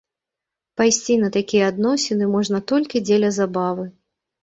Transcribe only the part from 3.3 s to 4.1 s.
забавы.